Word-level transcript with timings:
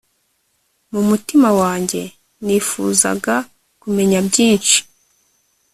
mu 0.91 1.01
mutima 1.09 1.49
wanjye 1.61 2.01
nifuzaga 2.45 3.35
kumenya 3.81 4.19
byinshi 4.27 4.77